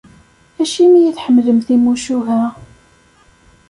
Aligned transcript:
Acimi 0.61 0.99
i 1.05 1.11
tḥemmlem 1.17 1.59
timucuha? 1.65 2.41